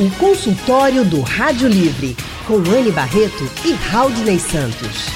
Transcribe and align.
O 0.00 0.10
consultório 0.16 1.04
do 1.04 1.20
Rádio 1.20 1.68
Livre, 1.68 2.16
com 2.48 2.56
Anne 2.56 2.90
Barreto 2.90 3.48
e 3.64 3.74
Raudney 3.74 4.40
Santos. 4.40 5.06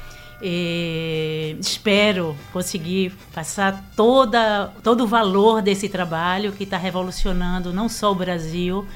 E 0.43 1.57
espero 1.61 2.37
conseguir 2.53 3.13
passar 3.33 3.93
toda, 3.95 4.73
todo 4.83 5.05
o 5.05 5.07
valor 5.07 5.61
desse 5.61 5.89
trabalho 5.89 6.53
que 6.53 6.65
está 6.65 6.79
revolucionando 6.79 7.73
não 7.73 7.89
só 7.89 8.11
o 8.11 8.15
Brasil, 8.15 8.87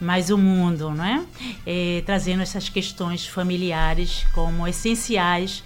mas 0.00 0.30
o 0.30 0.38
mundo, 0.38 0.90
não 0.90 1.04
é? 1.04 1.22
E, 1.66 2.02
trazendo 2.04 2.42
essas 2.42 2.68
questões 2.68 3.26
familiares 3.26 4.26
como 4.34 4.66
essenciais 4.66 5.62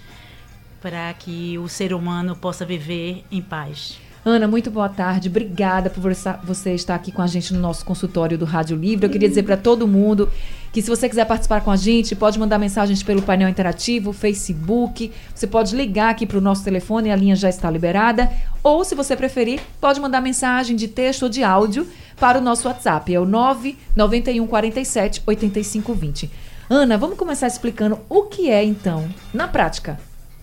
para 0.81 1.11
que 1.13 1.57
o 1.57 1.67
ser 1.67 1.93
humano 1.93 2.35
possa 2.35 2.63
viver 2.63 3.23
em 3.31 3.41
paz. 3.41 4.04
Ana, 4.27 4.47
muito 4.47 4.71
boa 4.71 4.89
tarde. 4.89 5.29
Obrigada 5.29 5.87
por 5.87 6.01
você 6.43 6.73
estar 6.73 6.95
aqui 6.95 7.11
com 7.11 7.21
a 7.21 7.27
gente 7.27 7.53
no 7.53 7.59
nosso 7.59 7.85
consultório 7.85 8.39
do 8.39 8.43
Rádio 8.43 8.75
Livre. 8.75 9.05
Eu 9.05 9.09
queria 9.11 9.29
dizer 9.29 9.43
para 9.43 9.55
todo 9.55 9.87
mundo 9.87 10.27
que 10.73 10.81
se 10.81 10.89
você 10.89 11.07
quiser 11.07 11.25
participar 11.25 11.61
com 11.61 11.69
a 11.69 11.75
gente, 11.75 12.15
pode 12.15 12.39
mandar 12.39 12.57
mensagens 12.57 13.03
pelo 13.03 13.21
painel 13.21 13.47
interativo, 13.47 14.11
Facebook. 14.11 15.11
Você 15.33 15.45
pode 15.45 15.75
ligar 15.75 16.09
aqui 16.09 16.25
para 16.25 16.39
o 16.39 16.41
nosso 16.41 16.63
telefone, 16.63 17.11
a 17.11 17.15
linha 17.15 17.35
já 17.35 17.49
está 17.49 17.69
liberada. 17.69 18.31
Ou, 18.63 18.83
se 18.83 18.95
você 18.95 19.15
preferir, 19.15 19.61
pode 19.79 19.99
mandar 19.99 20.21
mensagem 20.21 20.75
de 20.75 20.87
texto 20.87 21.21
ou 21.21 21.29
de 21.29 21.43
áudio 21.43 21.87
para 22.19 22.39
o 22.39 22.41
nosso 22.41 22.67
WhatsApp. 22.67 23.13
É 23.13 23.19
o 23.19 23.25
991 23.25 24.47
47 24.47 25.21
85 25.23 25.93
20. 25.93 26.31
Ana, 26.67 26.97
vamos 26.97 27.15
começar 27.15 27.45
explicando 27.45 27.99
o 28.09 28.23
que 28.23 28.49
é, 28.49 28.63
então, 28.63 29.07
na 29.31 29.47
prática, 29.47 29.99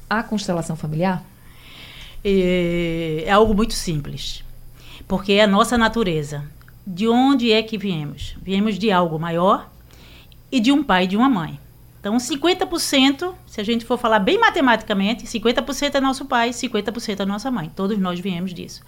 a 0.09 0.23
constelação 0.23 0.77
familiar? 0.77 1.32
É, 2.25 3.25
é 3.27 3.31
algo 3.31 3.55
muito 3.55 3.75
simples, 3.75 4.45
porque 5.07 5.33
é 5.33 5.43
a 5.43 5.47
nossa 5.47 5.77
natureza. 5.77 6.45
De 6.87 7.07
onde 7.09 7.53
é 7.53 7.63
que 7.63 7.79
viemos? 7.79 8.37
Viemos 8.43 8.79
de 8.79 8.91
algo 8.91 9.19
maior 9.19 9.71
e 10.51 10.59
de 10.61 10.73
um 10.73 10.83
pai 10.83 11.05
e 11.05 11.07
de 11.07 11.17
uma 11.17 11.29
mãe. 11.29 11.59
Então, 12.01 12.17
50%, 12.17 13.33
se 13.47 13.61
a 13.61 13.65
gente 13.65 13.85
for 13.85 13.97
falar 13.97 14.19
bem 14.19 14.37
matematicamente, 14.37 15.25
50% 15.25 15.95
é 15.95 16.01
nosso 16.01 16.25
pai, 16.25 16.51
50% 16.51 17.21
é 17.21 17.25
nossa 17.25 17.49
mãe. 17.49 17.71
Todos 17.77 17.97
nós 17.97 18.19
viemos 18.19 18.53
disso. 18.53 18.83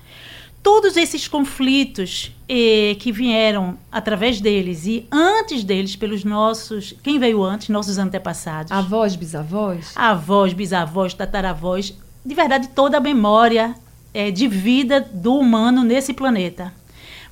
Todos 0.61 0.97
esses 0.97 1.29
conflitos 1.29 2.33
eh, 2.49 2.97
que 2.99 3.13
vieram 3.13 3.79
através 3.93 4.41
deles 4.41 4.87
e 4.87 5.07
antes 5.13 5.63
deles 5.63 5.95
pelos 5.95 6.25
nossos, 6.25 6.95
quem 7.05 7.19
veio 7.21 7.45
antes, 7.45 7.69
nossos 7.69 7.99
antepassados. 7.99 8.73
Avós, 8.73 9.15
bisavós? 9.15 9.93
Avós, 9.95 10.53
bisavós, 10.53 11.15
tataravós, 11.15 11.95
de 12.25 12.35
verdade, 12.35 12.69
toda 12.69 12.97
a 12.97 13.01
memória 13.01 13.75
é, 14.13 14.31
de 14.31 14.49
vida 14.49 15.01
do 15.13 15.37
humano 15.37 15.85
nesse 15.85 16.15
planeta. 16.15 16.73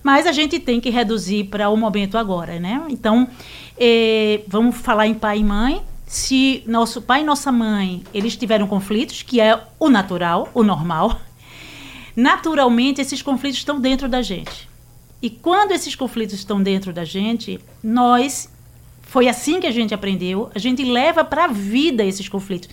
Mas 0.02 0.26
a 0.26 0.32
gente 0.32 0.58
tem 0.58 0.80
que 0.80 0.90
reduzir 0.90 1.44
para 1.44 1.70
o 1.70 1.76
momento 1.76 2.18
agora, 2.18 2.58
né? 2.58 2.82
Então, 2.88 3.28
é, 3.78 4.42
vamos 4.48 4.76
falar 4.76 5.06
em 5.06 5.14
pai 5.14 5.38
e 5.38 5.44
mãe. 5.44 5.82
Se 6.06 6.62
nosso 6.66 7.00
pai 7.00 7.22
e 7.22 7.24
nossa 7.24 7.50
mãe 7.50 8.02
eles 8.12 8.36
tiveram 8.36 8.66
conflitos, 8.66 9.22
que 9.22 9.40
é 9.40 9.58
o 9.78 9.88
natural, 9.88 10.50
o 10.52 10.62
normal, 10.62 11.18
naturalmente 12.14 13.00
esses 13.00 13.22
conflitos 13.22 13.58
estão 13.58 13.80
dentro 13.80 14.08
da 14.08 14.20
gente. 14.20 14.68
E 15.22 15.30
quando 15.30 15.70
esses 15.70 15.94
conflitos 15.94 16.34
estão 16.34 16.60
dentro 16.60 16.92
da 16.92 17.04
gente, 17.04 17.60
nós 17.82 18.51
foi 19.12 19.28
assim 19.28 19.60
que 19.60 19.66
a 19.66 19.70
gente 19.70 19.92
aprendeu. 19.92 20.50
A 20.54 20.58
gente 20.58 20.82
leva 20.82 21.22
para 21.22 21.44
a 21.44 21.48
vida 21.48 22.02
esses 22.02 22.30
conflitos. 22.30 22.70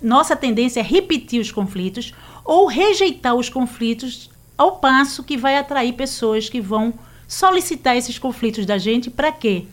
Nossa 0.00 0.34
tendência 0.34 0.80
é 0.80 0.82
repetir 0.82 1.38
os 1.38 1.52
conflitos 1.52 2.14
ou 2.42 2.66
rejeitar 2.66 3.34
os 3.34 3.50
conflitos 3.50 4.30
ao 4.56 4.76
passo 4.76 5.22
que 5.22 5.36
vai 5.36 5.58
atrair 5.58 5.92
pessoas 5.92 6.48
que 6.48 6.62
vão 6.62 6.94
solicitar 7.28 7.94
esses 7.94 8.18
conflitos 8.18 8.64
da 8.64 8.78
gente 8.78 9.10
para 9.10 9.30
quê? 9.30 9.66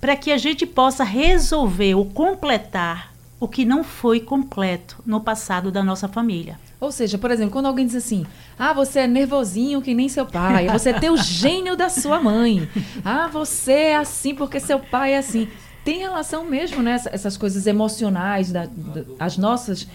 Para 0.00 0.14
que 0.14 0.30
a 0.30 0.38
gente 0.38 0.64
possa 0.64 1.02
resolver 1.02 1.96
ou 1.96 2.04
completar 2.06 3.12
o 3.40 3.46
que 3.46 3.64
não 3.64 3.84
foi 3.84 4.20
completo 4.20 5.00
no 5.06 5.20
passado 5.20 5.70
da 5.70 5.82
nossa 5.82 6.08
família. 6.08 6.58
Ou 6.80 6.92
seja, 6.92 7.18
por 7.18 7.30
exemplo, 7.30 7.52
quando 7.52 7.66
alguém 7.66 7.86
diz 7.86 7.94
assim: 7.94 8.26
"Ah, 8.58 8.72
você 8.72 9.00
é 9.00 9.06
nervosinho 9.06 9.82
que 9.82 9.94
nem 9.94 10.08
seu 10.08 10.26
pai, 10.26 10.68
você 10.68 10.92
tem 10.92 11.10
o 11.10 11.16
gênio 11.16 11.76
da 11.76 11.88
sua 11.88 12.20
mãe. 12.20 12.68
Ah, 13.04 13.28
você 13.28 13.72
é 13.72 13.96
assim 13.96 14.34
porque 14.34 14.60
seu 14.60 14.78
pai 14.78 15.14
é 15.14 15.18
assim". 15.18 15.48
Tem 15.84 15.98
relação 15.98 16.44
mesmo, 16.44 16.82
né? 16.82 17.00
Essas 17.10 17.36
coisas 17.36 17.66
emocionais, 17.66 18.52
da, 18.52 18.66
da, 18.66 19.04
as 19.18 19.38
nossas, 19.38 19.88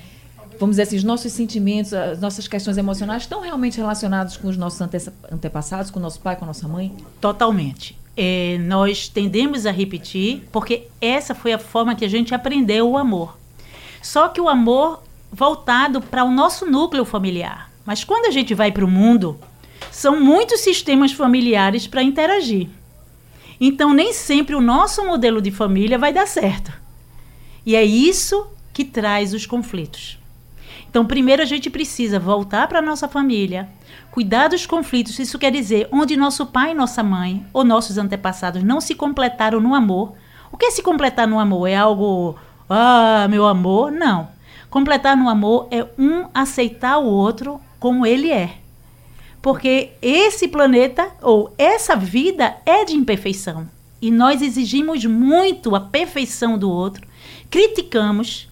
vamos 0.59 0.73
dizer 0.73 0.83
assim, 0.83 0.95
os 0.95 1.03
nossos 1.03 1.31
sentimentos, 1.31 1.93
as 1.93 2.19
nossas 2.19 2.47
questões 2.47 2.77
emocionais 2.77 3.23
estão 3.23 3.41
realmente 3.41 3.77
relacionados 3.77 4.35
com 4.35 4.47
os 4.47 4.57
nossos 4.57 4.81
ante 4.81 4.97
antepassados, 5.31 5.91
com 5.91 5.99
o 5.99 6.01
nosso 6.01 6.19
pai, 6.19 6.35
com 6.35 6.45
a 6.45 6.47
nossa 6.47 6.67
mãe? 6.67 6.95
Totalmente. 7.21 7.95
É, 8.15 8.57
nós 8.59 9.07
tendemos 9.07 9.65
a 9.65 9.71
repetir 9.71 10.43
porque 10.51 10.87
essa 11.01 11.33
foi 11.33 11.51
a 11.53 11.59
forma 11.59 11.95
que 11.95 12.05
a 12.05 12.09
gente 12.09 12.33
aprendeu 12.33 12.89
o 12.89 12.97
amor. 12.97 13.37
Só 14.01 14.27
que 14.27 14.39
o 14.39 14.49
amor 14.49 15.01
voltado 15.31 15.99
para 15.99 16.23
o 16.23 16.31
nosso 16.31 16.65
núcleo 16.65 17.05
familiar. 17.05 17.71
Mas 17.85 18.03
quando 18.03 18.27
a 18.27 18.31
gente 18.31 18.53
vai 18.53 18.71
para 18.71 18.85
o 18.85 18.89
mundo, 18.89 19.39
são 19.91 20.19
muitos 20.19 20.61
sistemas 20.61 21.11
familiares 21.11 21.87
para 21.87 22.03
interagir. 22.03 22.69
Então, 23.59 23.93
nem 23.93 24.13
sempre 24.13 24.55
o 24.55 24.61
nosso 24.61 25.05
modelo 25.05 25.41
de 25.41 25.51
família 25.51 25.97
vai 25.97 26.13
dar 26.13 26.27
certo. 26.27 26.71
E 27.65 27.75
é 27.75 27.83
isso 27.83 28.47
que 28.73 28.83
traz 28.83 29.33
os 29.33 29.45
conflitos. 29.45 30.17
Então, 30.93 31.07
primeiro 31.07 31.41
a 31.41 31.45
gente 31.45 31.71
precisa 31.71 32.19
voltar 32.19 32.67
para 32.67 32.77
a 32.77 32.81
nossa 32.81 33.07
família, 33.07 33.67
cuidar 34.11 34.49
dos 34.49 34.67
conflitos. 34.67 35.17
Isso 35.17 35.39
quer 35.39 35.51
dizer 35.51 35.89
onde 35.91 36.15
nosso 36.15 36.45
pai 36.45 36.69
e 36.69 36.75
nossa 36.75 37.01
mãe 37.01 37.43
ou 37.51 37.63
nossos 37.63 37.97
antepassados 37.97 38.61
não 38.61 38.79
se 38.79 38.93
completaram 38.93 39.59
no 39.59 39.73
amor. 39.73 40.13
O 40.51 40.55
que 40.55 40.67
é 40.67 40.69
se 40.69 40.83
completar 40.83 41.27
no 41.27 41.39
amor? 41.39 41.65
É 41.65 41.75
algo, 41.75 42.35
ah, 42.69 43.27
meu 43.27 43.47
amor? 43.47 43.91
Não. 43.91 44.27
Completar 44.69 45.17
no 45.17 45.27
amor 45.27 45.67
é 45.71 45.83
um 45.97 46.27
aceitar 46.31 46.99
o 46.99 47.07
outro 47.07 47.59
como 47.79 48.05
ele 48.05 48.29
é. 48.29 48.57
Porque 49.41 49.93
esse 49.99 50.47
planeta 50.47 51.09
ou 51.23 51.51
essa 51.57 51.95
vida 51.95 52.55
é 52.67 52.85
de 52.85 52.93
imperfeição. 52.93 53.67
E 53.99 54.11
nós 54.11 54.43
exigimos 54.43 55.03
muito 55.05 55.75
a 55.75 55.79
perfeição 55.79 56.55
do 56.55 56.69
outro, 56.69 57.07
criticamos, 57.49 58.47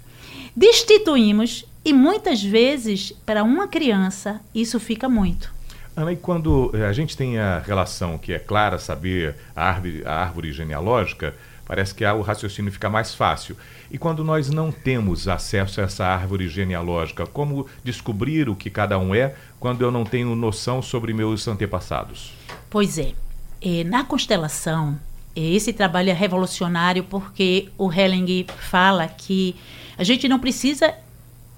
destituímos 0.55 1.65
e 1.83 1.93
muitas 1.93 2.43
vezes, 2.43 3.11
para 3.25 3.43
uma 3.43 3.67
criança, 3.67 4.39
isso 4.53 4.79
fica 4.79 5.09
muito. 5.09 5.51
Ana, 5.95 6.13
e 6.13 6.15
quando 6.15 6.71
eh, 6.73 6.85
a 6.85 6.93
gente 6.93 7.17
tem 7.17 7.37
a 7.37 7.59
relação 7.59 8.17
que 8.17 8.33
é 8.33 8.39
clara 8.39 8.77
saber 8.77 9.35
a 9.55 9.65
árvore, 9.65 10.03
a 10.05 10.13
árvore 10.13 10.53
genealógica, 10.53 11.33
Parece 11.71 11.95
que 11.95 12.03
o 12.03 12.19
raciocínio 12.19 12.69
fica 12.69 12.89
mais 12.89 13.15
fácil. 13.15 13.55
E 13.89 13.97
quando 13.97 14.25
nós 14.25 14.49
não 14.49 14.73
temos 14.73 15.29
acesso 15.29 15.79
a 15.79 15.85
essa 15.85 16.05
árvore 16.05 16.49
genealógica, 16.49 17.25
como 17.25 17.65
descobrir 17.81 18.49
o 18.49 18.55
que 18.57 18.69
cada 18.69 18.99
um 18.99 19.15
é 19.15 19.35
quando 19.57 19.81
eu 19.81 19.89
não 19.89 20.03
tenho 20.03 20.35
noção 20.35 20.81
sobre 20.81 21.13
meus 21.13 21.47
antepassados? 21.47 22.33
Pois 22.69 22.97
é. 22.97 23.13
é 23.61 23.85
na 23.85 24.03
constelação, 24.03 24.99
esse 25.33 25.71
trabalho 25.71 26.09
é 26.09 26.13
revolucionário 26.13 27.05
porque 27.05 27.69
o 27.77 27.89
Helling 27.89 28.45
fala 28.69 29.07
que 29.07 29.55
a 29.97 30.03
gente 30.03 30.27
não 30.27 30.39
precisa 30.39 30.93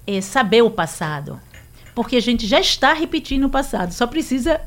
é, 0.06 0.20
saber 0.20 0.62
o 0.62 0.70
passado, 0.70 1.40
porque 1.94 2.16
a 2.16 2.20
gente 2.20 2.46
já 2.46 2.60
está 2.60 2.92
repetindo 2.92 3.44
o 3.44 3.50
passado, 3.50 3.92
só 3.92 4.06
precisa 4.06 4.60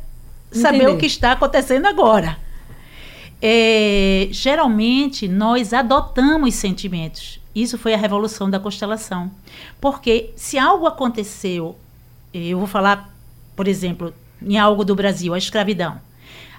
saber 0.51 0.77
Entender. 0.77 0.93
o 0.93 0.97
que 0.97 1.05
está 1.05 1.33
acontecendo 1.33 1.85
agora 1.85 2.37
é, 3.41 4.27
geralmente 4.31 5.27
nós 5.27 5.73
adotamos 5.73 6.55
sentimentos. 6.55 7.39
Isso 7.53 7.77
foi 7.77 7.93
a 7.93 7.97
revolução 7.97 8.49
da 8.49 8.59
constelação. 8.59 9.31
Porque 9.79 10.31
se 10.35 10.57
algo 10.57 10.85
aconteceu, 10.85 11.75
eu 12.33 12.57
vou 12.57 12.67
falar, 12.67 13.13
por 13.55 13.67
exemplo, 13.67 14.13
em 14.41 14.57
algo 14.57 14.83
do 14.83 14.95
Brasil, 14.95 15.33
a 15.33 15.37
escravidão. 15.37 15.99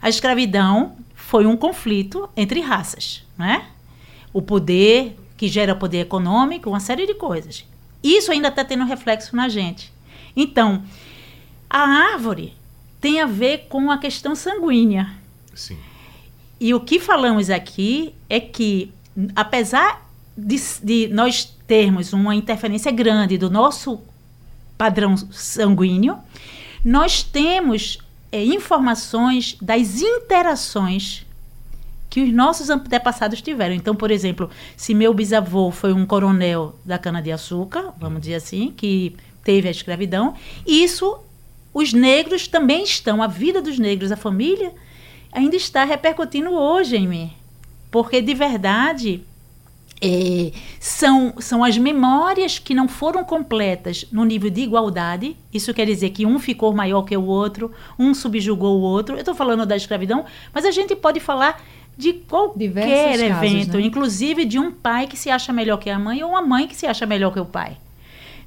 A 0.00 0.08
escravidão 0.08 0.96
foi 1.14 1.46
um 1.46 1.56
conflito 1.56 2.28
entre 2.36 2.60
raças, 2.60 3.24
né? 3.36 3.66
O 4.32 4.42
poder 4.42 5.16
que 5.36 5.48
gera 5.48 5.74
poder 5.74 6.00
econômico, 6.00 6.68
uma 6.70 6.80
série 6.80 7.06
de 7.06 7.14
coisas. 7.14 7.64
Isso 8.02 8.30
ainda 8.30 8.48
está 8.48 8.64
tendo 8.64 8.84
reflexo 8.84 9.34
na 9.34 9.48
gente. 9.48 9.92
Então, 10.36 10.82
a 11.68 11.80
árvore 12.12 12.54
tem 13.00 13.20
a 13.20 13.26
ver 13.26 13.66
com 13.68 13.90
a 13.90 13.98
questão 13.98 14.34
sanguínea. 14.34 15.14
Sim. 15.54 15.78
E 16.60 16.74
o 16.74 16.80
que 16.80 16.98
falamos 16.98 17.50
aqui 17.50 18.14
é 18.28 18.40
que, 18.40 18.92
apesar 19.34 20.08
de, 20.36 20.56
de 20.82 21.08
nós 21.08 21.44
termos 21.66 22.12
uma 22.12 22.34
interferência 22.34 22.90
grande 22.90 23.36
do 23.36 23.50
nosso 23.50 24.00
padrão 24.76 25.16
sanguíneo, 25.16 26.18
nós 26.84 27.22
temos 27.22 27.98
é, 28.30 28.44
informações 28.44 29.56
das 29.60 30.00
interações 30.00 31.26
que 32.10 32.22
os 32.22 32.32
nossos 32.32 32.70
antepassados 32.70 33.42
tiveram. 33.42 33.74
Então, 33.74 33.94
por 33.94 34.10
exemplo, 34.10 34.50
se 34.76 34.94
meu 34.94 35.12
bisavô 35.12 35.70
foi 35.70 35.92
um 35.92 36.06
coronel 36.06 36.74
da 36.84 36.98
cana-de-açúcar, 36.98 37.92
vamos 37.98 38.20
dizer 38.20 38.36
assim, 38.36 38.72
que 38.76 39.14
teve 39.44 39.68
a 39.68 39.70
escravidão, 39.70 40.34
isso 40.66 41.18
os 41.72 41.92
negros 41.92 42.48
também 42.48 42.82
estão, 42.82 43.22
a 43.22 43.26
vida 43.26 43.60
dos 43.60 43.78
negros, 43.78 44.10
a 44.10 44.16
família, 44.16 44.72
ainda 45.32 45.56
está 45.56 45.84
repercutindo 45.84 46.50
hoje 46.50 46.96
em 46.96 47.06
mim. 47.06 47.32
Porque, 47.90 48.20
de 48.20 48.34
verdade, 48.34 49.22
é, 50.00 50.52
são, 50.80 51.34
são 51.38 51.64
as 51.64 51.76
memórias 51.76 52.58
que 52.58 52.74
não 52.74 52.88
foram 52.88 53.24
completas 53.24 54.06
no 54.12 54.24
nível 54.24 54.50
de 54.50 54.62
igualdade. 54.62 55.36
Isso 55.52 55.74
quer 55.74 55.86
dizer 55.86 56.10
que 56.10 56.26
um 56.26 56.38
ficou 56.38 56.72
maior 56.72 57.02
que 57.02 57.16
o 57.16 57.24
outro, 57.24 57.72
um 57.98 58.14
subjugou 58.14 58.78
o 58.78 58.82
outro. 58.82 59.14
Eu 59.14 59.20
estou 59.20 59.34
falando 59.34 59.66
da 59.66 59.76
escravidão, 59.76 60.24
mas 60.52 60.64
a 60.64 60.70
gente 60.70 60.94
pode 60.94 61.20
falar 61.20 61.62
de 61.98 62.12
qualquer 62.12 63.18
evento, 63.18 63.76
né? 63.76 63.82
inclusive 63.82 64.44
de 64.44 64.56
um 64.56 64.70
pai 64.70 65.08
que 65.08 65.16
se 65.16 65.28
acha 65.28 65.52
melhor 65.52 65.78
que 65.78 65.90
a 65.90 65.98
mãe 65.98 66.22
ou 66.22 66.30
uma 66.30 66.40
mãe 66.40 66.68
que 66.68 66.76
se 66.76 66.86
acha 66.86 67.04
melhor 67.04 67.32
que 67.32 67.40
o 67.40 67.44
pai. 67.44 67.76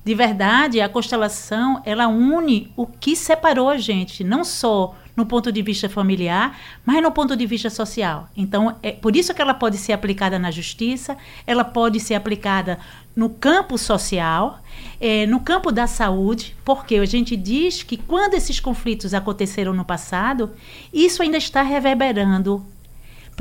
De 0.05 0.15
verdade, 0.15 0.79
a 0.79 0.87
constelação 0.87 1.81
ela 1.85 2.07
une 2.07 2.71
o 2.77 2.87
que 2.87 3.13
separou 3.13 3.67
a 3.69 3.77
gente, 3.77 4.23
não 4.23 4.45
só 4.45 4.95
no 5.17 5.25
ponto 5.25 5.51
de 5.51 5.61
vista 5.61 5.89
familiar, 5.89 6.57
mas 6.85 7.03
no 7.03 7.11
ponto 7.11 7.35
de 7.35 7.45
vista 7.45 7.69
social. 7.69 8.29
Então, 8.37 8.77
é 8.81 8.93
por 8.93 9.17
isso 9.17 9.33
que 9.33 9.41
ela 9.41 9.53
pode 9.53 9.77
ser 9.77 9.91
aplicada 9.91 10.39
na 10.39 10.49
justiça, 10.49 11.17
ela 11.45 11.65
pode 11.65 11.99
ser 11.99 12.15
aplicada 12.15 12.79
no 13.13 13.29
campo 13.29 13.77
social, 13.77 14.59
é, 14.97 15.25
no 15.27 15.41
campo 15.41 15.73
da 15.73 15.87
saúde, 15.87 16.55
porque 16.63 16.95
a 16.95 17.05
gente 17.05 17.35
diz 17.35 17.83
que 17.83 17.97
quando 17.97 18.35
esses 18.35 18.61
conflitos 18.61 19.13
aconteceram 19.13 19.73
no 19.73 19.83
passado, 19.83 20.51
isso 20.93 21.21
ainda 21.21 21.37
está 21.37 21.61
reverberando 21.61 22.65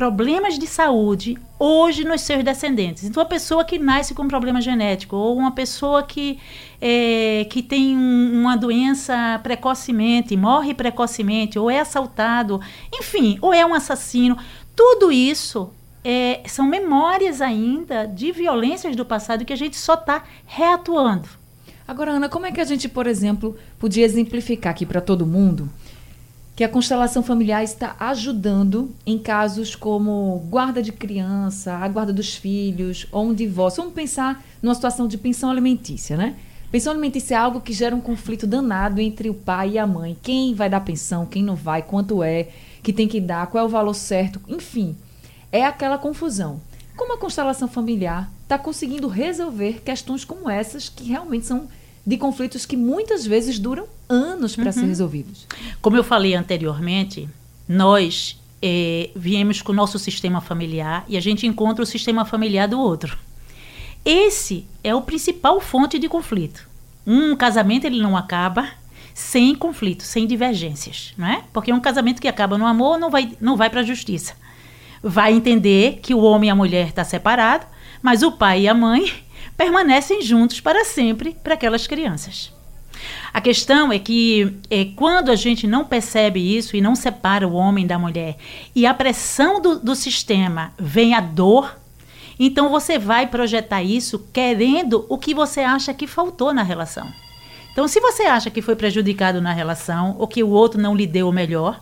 problemas 0.00 0.58
de 0.58 0.66
saúde 0.66 1.36
hoje 1.58 2.04
nos 2.04 2.22
seus 2.22 2.42
descendentes. 2.42 3.04
Então, 3.04 3.22
a 3.22 3.26
pessoa 3.26 3.66
que 3.66 3.78
nasce 3.78 4.14
com 4.14 4.26
problema 4.26 4.58
genético 4.58 5.14
ou 5.14 5.36
uma 5.36 5.50
pessoa 5.50 6.02
que, 6.02 6.38
é, 6.80 7.46
que 7.50 7.62
tem 7.62 7.94
um, 7.94 8.40
uma 8.40 8.56
doença 8.56 9.38
precocemente, 9.42 10.34
morre 10.38 10.72
precocemente, 10.72 11.58
ou 11.58 11.70
é 11.70 11.80
assaltado, 11.80 12.62
enfim, 12.90 13.36
ou 13.42 13.52
é 13.52 13.66
um 13.66 13.74
assassino, 13.74 14.38
tudo 14.74 15.12
isso 15.12 15.70
é, 16.02 16.40
são 16.46 16.64
memórias 16.64 17.42
ainda 17.42 18.06
de 18.06 18.32
violências 18.32 18.96
do 18.96 19.04
passado 19.04 19.44
que 19.44 19.52
a 19.52 19.56
gente 19.56 19.76
só 19.76 19.92
está 19.92 20.24
reatuando. 20.46 21.28
Agora, 21.86 22.12
Ana, 22.12 22.30
como 22.30 22.46
é 22.46 22.52
que 22.52 22.60
a 22.62 22.64
gente, 22.64 22.88
por 22.88 23.06
exemplo, 23.06 23.54
podia 23.78 24.06
exemplificar 24.06 24.70
aqui 24.70 24.86
para 24.86 25.02
todo 25.02 25.26
mundo 25.26 25.68
que 26.60 26.64
a 26.64 26.68
constelação 26.68 27.22
familiar 27.22 27.64
está 27.64 27.96
ajudando 27.98 28.94
em 29.06 29.18
casos 29.18 29.74
como 29.74 30.44
guarda 30.50 30.82
de 30.82 30.92
criança, 30.92 31.72
a 31.72 31.88
guarda 31.88 32.12
dos 32.12 32.34
filhos 32.34 33.06
ou 33.10 33.28
um 33.28 33.32
divórcio. 33.32 33.80
Vamos 33.80 33.94
pensar 33.94 34.44
numa 34.60 34.74
situação 34.74 35.08
de 35.08 35.16
pensão 35.16 35.50
alimentícia, 35.50 36.18
né? 36.18 36.36
Pensão 36.70 36.92
alimentícia 36.92 37.34
é 37.34 37.38
algo 37.38 37.62
que 37.62 37.72
gera 37.72 37.96
um 37.96 38.00
conflito 38.02 38.46
danado 38.46 39.00
entre 39.00 39.30
o 39.30 39.34
pai 39.34 39.70
e 39.70 39.78
a 39.78 39.86
mãe. 39.86 40.14
Quem 40.22 40.52
vai 40.52 40.68
dar 40.68 40.82
pensão, 40.82 41.24
quem 41.24 41.42
não 41.42 41.56
vai, 41.56 41.80
quanto 41.80 42.22
é, 42.22 42.48
que 42.82 42.92
tem 42.92 43.08
que 43.08 43.22
dar, 43.22 43.46
qual 43.46 43.64
é 43.64 43.66
o 43.66 43.70
valor 43.70 43.94
certo, 43.94 44.38
enfim. 44.46 44.94
É 45.50 45.64
aquela 45.64 45.96
confusão. 45.96 46.60
Como 46.94 47.14
a 47.14 47.18
constelação 47.18 47.68
familiar 47.68 48.30
está 48.42 48.58
conseguindo 48.58 49.08
resolver 49.08 49.80
questões 49.82 50.26
como 50.26 50.50
essas 50.50 50.90
que 50.90 51.04
realmente 51.04 51.46
são 51.46 51.68
de 52.06 52.18
conflitos 52.18 52.66
que 52.66 52.76
muitas 52.76 53.24
vezes 53.24 53.58
duram 53.58 53.86
anos 54.10 54.56
para 54.56 54.66
uhum. 54.66 54.72
ser 54.72 54.86
resolvidos. 54.86 55.46
Como 55.80 55.96
eu 55.96 56.04
falei 56.04 56.34
anteriormente, 56.34 57.28
nós 57.68 58.38
eh, 58.60 59.10
viemos 59.14 59.62
com 59.62 59.72
o 59.72 59.74
nosso 59.74 59.98
sistema 59.98 60.40
familiar 60.40 61.04
e 61.08 61.16
a 61.16 61.20
gente 61.20 61.46
encontra 61.46 61.82
o 61.82 61.86
sistema 61.86 62.24
familiar 62.24 62.68
do 62.68 62.78
outro. 62.78 63.16
Esse 64.04 64.66
é 64.82 64.94
o 64.94 65.02
principal 65.02 65.60
fonte 65.60 65.98
de 65.98 66.08
conflito. 66.08 66.68
Um 67.06 67.36
casamento 67.36 67.86
ele 67.86 68.00
não 68.00 68.16
acaba 68.16 68.68
sem 69.14 69.54
conflito, 69.54 70.02
sem 70.02 70.26
divergências, 70.26 71.12
não 71.16 71.26
é? 71.26 71.44
Porque 71.52 71.72
um 71.72 71.80
casamento 71.80 72.20
que 72.20 72.28
acaba 72.28 72.56
no 72.56 72.66
amor 72.66 72.98
não 72.98 73.10
vai, 73.10 73.32
não 73.40 73.56
vai 73.56 73.68
para 73.68 73.80
a 73.80 73.84
justiça. 73.84 74.34
Vai 75.02 75.32
entender 75.32 76.00
que 76.02 76.14
o 76.14 76.20
homem 76.20 76.48
e 76.48 76.50
a 76.50 76.54
mulher 76.54 76.88
estão 76.88 77.04
tá 77.04 77.10
separado, 77.10 77.66
mas 78.02 78.22
o 78.22 78.32
pai 78.32 78.62
e 78.62 78.68
a 78.68 78.74
mãe 78.74 79.12
permanecem 79.56 80.22
juntos 80.22 80.60
para 80.60 80.84
sempre 80.84 81.36
para 81.42 81.54
aquelas 81.54 81.86
crianças. 81.86 82.52
A 83.32 83.40
questão 83.40 83.92
é 83.92 83.98
que 83.98 84.56
é, 84.70 84.86
quando 84.96 85.30
a 85.30 85.36
gente 85.36 85.66
não 85.66 85.84
percebe 85.84 86.40
isso 86.40 86.76
e 86.76 86.80
não 86.80 86.94
separa 86.94 87.46
o 87.46 87.54
homem 87.54 87.86
da 87.86 87.98
mulher 87.98 88.36
e 88.74 88.86
a 88.86 88.94
pressão 88.94 89.60
do, 89.60 89.78
do 89.78 89.94
sistema 89.94 90.72
vem 90.78 91.14
a 91.14 91.20
dor, 91.20 91.78
então 92.38 92.70
você 92.70 92.98
vai 92.98 93.26
projetar 93.26 93.82
isso 93.82 94.18
querendo 94.32 95.04
o 95.08 95.18
que 95.18 95.34
você 95.34 95.60
acha 95.60 95.92
que 95.92 96.06
faltou 96.06 96.52
na 96.52 96.62
relação. 96.62 97.06
Então, 97.72 97.86
se 97.86 98.00
você 98.00 98.24
acha 98.24 98.50
que 98.50 98.62
foi 98.62 98.74
prejudicado 98.74 99.40
na 99.40 99.52
relação 99.52 100.16
ou 100.18 100.26
que 100.26 100.42
o 100.42 100.48
outro 100.48 100.80
não 100.80 100.94
lhe 100.94 101.06
deu 101.06 101.28
o 101.28 101.32
melhor, 101.32 101.80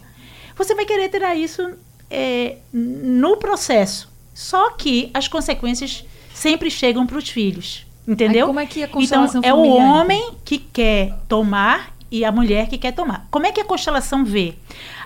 você 0.54 0.74
vai 0.74 0.84
querer 0.84 1.08
tirar 1.08 1.34
isso 1.34 1.62
é, 2.10 2.56
no 2.72 3.36
processo. 3.36 4.08
Só 4.34 4.70
que 4.70 5.10
as 5.14 5.28
consequências 5.28 6.04
sempre 6.34 6.70
chegam 6.70 7.06
para 7.06 7.18
os 7.18 7.28
filhos. 7.28 7.86
Entendeu? 8.08 8.46
Aí 8.46 8.46
como 8.46 8.60
é 8.60 8.66
que 8.66 8.82
a 8.82 8.88
constelação 8.88 9.40
Então, 9.40 9.50
é 9.50 9.54
o 9.54 9.68
homem 9.68 10.32
que 10.42 10.56
quer 10.56 11.14
tomar 11.28 11.92
e 12.10 12.24
a 12.24 12.32
mulher 12.32 12.66
que 12.66 12.78
quer 12.78 12.92
tomar. 12.92 13.26
Como 13.30 13.44
é 13.44 13.52
que 13.52 13.60
a 13.60 13.64
constelação 13.64 14.24
vê? 14.24 14.54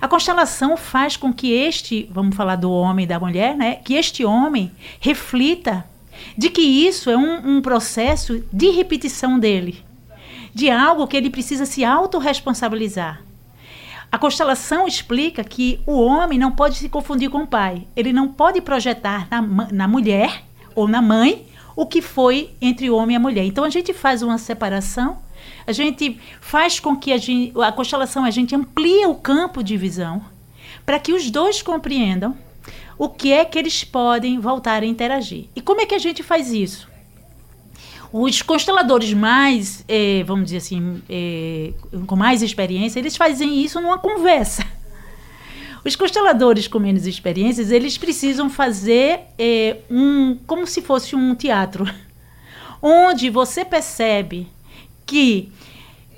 A 0.00 0.07
constelação 0.07 0.76
faz 0.76 1.17
com 1.17 1.33
que 1.33 1.53
este, 1.53 2.09
vamos 2.12 2.37
falar 2.37 2.55
do 2.55 2.71
homem 2.71 3.05
e 3.05 3.09
da 3.09 3.19
mulher, 3.19 3.57
né? 3.57 3.75
Que 3.75 3.95
este 3.95 4.25
homem 4.25 4.71
reflita 5.00 5.85
de 6.38 6.49
que 6.49 6.61
isso 6.61 7.11
é 7.11 7.17
um, 7.17 7.57
um 7.57 7.61
processo 7.61 8.45
de 8.53 8.71
repetição 8.71 9.37
dele, 9.37 9.85
de 10.55 10.71
algo 10.71 11.09
que 11.09 11.17
ele 11.17 11.29
precisa 11.29 11.67
se 11.67 11.85
autorresponsabilizar. 11.85 13.21
A 14.12 14.19
constelação 14.19 14.87
explica 14.87 15.43
que 15.43 15.81
o 15.87 16.00
homem 16.00 16.38
não 16.38 16.53
pode 16.53 16.76
se 16.76 16.88
confundir 16.88 17.31
com 17.31 17.38
o 17.38 17.47
pai. 17.47 17.88
Ele 17.97 18.12
não 18.12 18.29
pode 18.29 18.61
projetar 18.61 19.26
na, 19.31 19.43
na 19.73 19.88
mulher 19.88 20.45
ou 20.75 20.87
na 20.87 21.00
mãe 21.00 21.47
o 21.75 21.87
que 21.87 22.02
foi 22.02 22.50
entre 22.61 22.91
o 22.91 22.97
homem 22.97 23.14
e 23.14 23.17
a 23.17 23.21
mulher. 23.21 23.45
Então 23.45 23.64
a 23.64 23.71
gente 23.71 23.93
faz 23.93 24.23
uma 24.23 24.38
separação, 24.38 25.19
a 25.67 25.73
gente 25.73 26.19
faz 26.41 26.79
com 26.79 26.97
que 26.97 27.12
a, 27.12 27.19
gente, 27.19 27.52
a 27.61 27.73
constelação 27.73 28.25
a 28.25 28.31
gente 28.31 28.55
amplia 28.55 29.09
o 29.09 29.14
campo 29.14 29.62
de 29.62 29.76
visão 29.76 30.23
para 30.85 30.99
que 30.99 31.12
os 31.12 31.31
dois 31.31 31.62
compreendam 31.62 32.37
o 32.99 33.09
que 33.09 33.33
é 33.33 33.45
que 33.45 33.59
eles 33.59 33.83
podem 33.85 34.38
voltar 34.38 34.83
a 34.83 34.87
interagir. 34.87 35.47
E 35.57 35.61
como 35.61 35.81
é 35.81 35.87
que 35.87 35.95
a 35.95 35.99
gente 35.99 36.23
faz 36.23 36.52
isso? 36.52 36.88
Os 38.12 38.43
consteladores 38.43 39.12
mais, 39.14 39.85
eh, 39.88 40.23
vamos 40.26 40.45
dizer 40.45 40.59
assim, 40.59 41.02
eh, 41.09 41.73
com 42.07 42.14
mais 42.14 42.43
experiência, 42.43 42.99
eles 42.99 43.17
fazem 43.17 43.62
isso 43.62 43.81
numa 43.81 43.99
conversa. 43.99 44.67
Os 45.85 45.97
consteladores 45.97 46.69
com 46.69 46.79
menos 46.79 47.07
experiências, 47.07 47.71
eles 47.71 47.99
precisam 47.99 48.49
fazer 48.49 49.21
é, 49.37 49.79
um, 49.91 50.39
como 50.47 50.67
se 50.67 50.81
fosse 50.81 51.17
um 51.17 51.35
teatro, 51.35 51.85
onde 52.81 53.29
você 53.29 53.65
percebe 53.65 54.49
que 55.05 55.53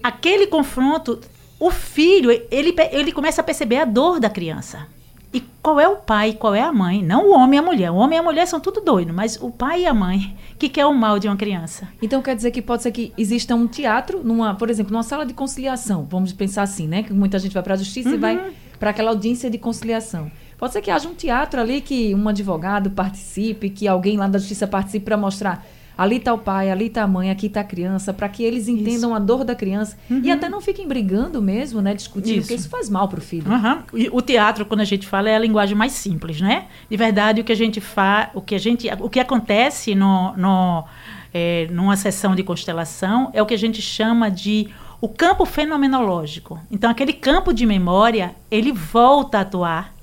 aquele 0.02 0.46
confronto, 0.46 1.18
o 1.58 1.70
filho, 1.70 2.30
ele, 2.50 2.74
ele 2.92 3.10
começa 3.10 3.40
a 3.40 3.44
perceber 3.44 3.78
a 3.78 3.84
dor 3.86 4.20
da 4.20 4.28
criança. 4.28 4.86
E 5.32 5.42
qual 5.60 5.80
é 5.80 5.88
o 5.88 5.96
pai, 5.96 6.34
qual 6.34 6.54
é 6.54 6.62
a 6.62 6.72
mãe? 6.72 7.02
Não 7.02 7.30
o 7.30 7.34
homem 7.34 7.58
e 7.58 7.58
a 7.58 7.62
mulher. 7.62 7.90
O 7.90 7.96
homem 7.96 8.18
e 8.18 8.20
a 8.20 8.22
mulher 8.22 8.46
são 8.46 8.60
tudo 8.60 8.80
doido, 8.80 9.12
mas 9.12 9.36
o 9.42 9.50
pai 9.50 9.82
e 9.82 9.86
a 9.86 9.92
mãe 9.92 10.36
que 10.56 10.68
quer 10.68 10.86
o 10.86 10.94
mal 10.94 11.18
de 11.18 11.26
uma 11.26 11.36
criança. 11.36 11.88
Então 12.00 12.22
quer 12.22 12.36
dizer 12.36 12.50
que 12.50 12.62
pode 12.62 12.82
ser 12.82 12.92
que 12.92 13.12
exista 13.16 13.54
um 13.54 13.66
teatro, 13.66 14.22
numa, 14.22 14.54
por 14.54 14.70
exemplo, 14.70 14.92
numa 14.92 15.02
sala 15.02 15.24
de 15.24 15.32
conciliação. 15.32 16.06
Vamos 16.08 16.32
pensar 16.32 16.62
assim, 16.62 16.86
né? 16.86 17.02
Que 17.02 17.12
muita 17.12 17.38
gente 17.38 17.52
vai 17.52 17.62
para 17.62 17.74
a 17.74 17.78
justiça 17.78 18.10
uhum. 18.10 18.14
e 18.14 18.18
vai 18.18 18.52
para 18.78 18.90
aquela 18.90 19.10
audiência 19.10 19.50
de 19.50 19.58
conciliação. 19.58 20.30
Pode 20.58 20.72
ser 20.72 20.82
que 20.82 20.90
haja 20.90 21.08
um 21.08 21.14
teatro 21.14 21.60
ali 21.60 21.80
que 21.80 22.14
um 22.14 22.28
advogado 22.28 22.90
participe, 22.90 23.70
que 23.70 23.88
alguém 23.88 24.16
lá 24.16 24.28
da 24.28 24.38
justiça 24.38 24.66
participe 24.66 25.04
para 25.04 25.16
mostrar 25.16 25.64
Ali 25.96 26.16
está 26.16 26.34
o 26.34 26.38
pai, 26.38 26.70
ali 26.70 26.86
está 26.86 27.04
a 27.04 27.06
mãe, 27.06 27.30
aqui 27.30 27.46
está 27.46 27.60
a 27.60 27.64
criança, 27.64 28.12
para 28.12 28.28
que 28.28 28.42
eles 28.42 28.66
entendam 28.66 29.10
isso. 29.10 29.14
a 29.14 29.18
dor 29.18 29.44
da 29.44 29.54
criança 29.54 29.96
uhum. 30.10 30.20
e 30.24 30.30
até 30.30 30.48
não 30.48 30.60
fiquem 30.60 30.88
brigando 30.88 31.40
mesmo, 31.40 31.80
né? 31.80 31.94
Discutindo, 31.94 32.38
isso. 32.38 32.40
porque 32.42 32.54
isso 32.54 32.68
faz 32.68 32.90
mal 32.90 33.08
para 33.08 33.20
o 33.20 33.22
filho. 33.22 33.46
Uhum. 33.50 34.08
o 34.12 34.20
teatro, 34.20 34.66
quando 34.66 34.80
a 34.80 34.84
gente 34.84 35.06
fala, 35.06 35.30
é 35.30 35.36
a 35.36 35.38
linguagem 35.38 35.76
mais 35.76 35.92
simples, 35.92 36.40
né? 36.40 36.66
De 36.90 36.96
verdade, 36.96 37.40
o 37.40 37.44
que 37.44 37.52
a 37.52 37.56
gente 37.56 37.80
faz, 37.80 38.28
o 38.34 38.40
que 38.40 38.56
a 38.56 38.58
gente, 38.58 38.88
o 39.00 39.08
que 39.08 39.20
acontece 39.20 39.94
no, 39.94 40.36
no 40.36 40.84
é, 41.32 41.68
numa 41.70 41.96
sessão 41.96 42.34
de 42.34 42.42
constelação 42.42 43.30
é 43.32 43.40
o 43.40 43.46
que 43.46 43.54
a 43.54 43.58
gente 43.58 43.80
chama 43.80 44.28
de 44.30 44.68
o 45.04 45.08
campo 45.10 45.44
fenomenológico. 45.44 46.58
Então, 46.70 46.90
aquele 46.90 47.12
campo 47.12 47.52
de 47.52 47.66
memória, 47.66 48.34
ele 48.50 48.72
volta 48.72 49.36
a 49.36 49.40
atuar. 49.42 49.94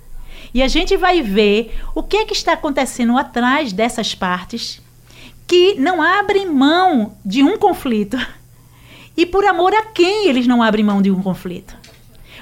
E 0.54 0.62
a 0.62 0.68
gente 0.68 0.96
vai 0.96 1.24
ver 1.24 1.76
o 1.96 2.04
que, 2.04 2.18
é 2.18 2.26
que 2.26 2.34
está 2.34 2.54
acontecendo 2.54 3.18
atrás 3.18 3.74
dessas 3.74 4.14
partes 4.14 4.80
que 5.48 5.74
não 5.74 6.04
abrem 6.04 6.46
mão 6.46 7.18
de 7.26 7.42
um 7.42 7.58
conflito. 7.58 8.16
E 9.18 9.26
por 9.26 9.44
amor 9.44 9.74
a 9.74 9.88
quem 9.88 10.28
eles 10.28 10.46
não 10.46 10.62
abrem 10.62 10.86
mão 10.86 11.02
de 11.02 11.10
um 11.10 11.24
conflito? 11.24 11.76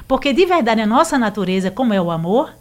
Porque 0.05 0.33
de 0.33 0.45
verdade 0.45 0.81
a 0.81 0.85
nossa 0.85 1.17
natureza, 1.17 1.71
como 1.71 1.93
é 1.93 2.01
o 2.01 2.11
amor, 2.11 2.53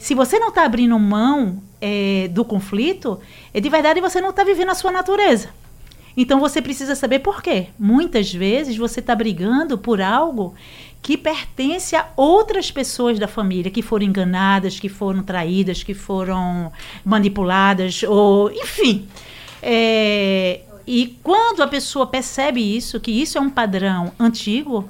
se 0.00 0.16
você 0.16 0.40
não 0.40 0.48
está 0.48 0.64
abrindo 0.64 0.98
mão 0.98 1.62
é, 1.80 2.26
do 2.32 2.44
conflito, 2.44 3.20
é 3.54 3.60
de 3.60 3.68
verdade 3.68 4.00
você 4.00 4.20
não 4.20 4.30
está 4.30 4.42
vivendo 4.42 4.70
a 4.70 4.74
sua 4.74 4.90
natureza. 4.90 5.50
Então 6.20 6.40
você 6.40 6.60
precisa 6.60 6.96
saber 6.96 7.20
por 7.20 7.40
quê. 7.40 7.68
Muitas 7.78 8.34
vezes 8.34 8.76
você 8.76 8.98
está 8.98 9.14
brigando 9.14 9.78
por 9.78 10.00
algo 10.00 10.52
que 11.00 11.16
pertence 11.16 11.94
a 11.94 12.08
outras 12.16 12.72
pessoas 12.72 13.20
da 13.20 13.28
família 13.28 13.70
que 13.70 13.82
foram 13.82 14.04
enganadas, 14.04 14.80
que 14.80 14.88
foram 14.88 15.22
traídas, 15.22 15.84
que 15.84 15.94
foram 15.94 16.72
manipuladas, 17.04 18.02
ou 18.02 18.50
enfim. 18.50 19.06
É, 19.62 20.62
e 20.84 21.16
quando 21.22 21.62
a 21.62 21.68
pessoa 21.68 22.04
percebe 22.04 22.60
isso, 22.60 22.98
que 22.98 23.12
isso 23.12 23.38
é 23.38 23.40
um 23.40 23.48
padrão 23.48 24.10
antigo, 24.18 24.88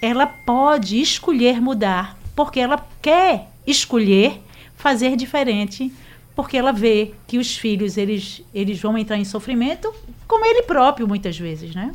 ela 0.00 0.28
pode 0.28 1.00
escolher 1.00 1.60
mudar, 1.60 2.16
porque 2.36 2.60
ela 2.60 2.86
quer 3.02 3.48
escolher 3.66 4.40
fazer 4.76 5.16
diferente, 5.16 5.92
porque 6.38 6.56
ela 6.56 6.70
vê 6.70 7.14
que 7.26 7.36
os 7.36 7.58
filhos 7.58 7.98
eles, 7.98 8.46
eles 8.54 8.80
vão 8.80 8.96
entrar 8.96 9.16
em 9.16 9.24
sofrimento 9.24 9.92
como 10.28 10.46
ele 10.46 10.62
próprio, 10.62 11.08
muitas 11.08 11.36
vezes, 11.36 11.74
né? 11.74 11.92